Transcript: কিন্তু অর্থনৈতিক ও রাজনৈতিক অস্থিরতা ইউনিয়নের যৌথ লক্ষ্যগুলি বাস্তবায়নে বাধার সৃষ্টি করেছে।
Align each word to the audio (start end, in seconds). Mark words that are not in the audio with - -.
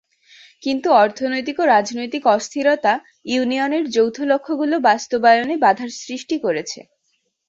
কিন্তু 0.63 0.87
অর্থনৈতিক 1.01 1.55
ও 1.59 1.65
রাজনৈতিক 1.67 2.23
অস্থিরতা 2.35 2.93
ইউনিয়নের 3.25 3.83
যৌথ 3.89 4.17
লক্ষ্যগুলি 4.31 4.77
বাস্তবায়নে 4.87 5.55
বাধার 5.65 5.89
সৃষ্টি 6.01 6.35
করেছে। 6.45 6.79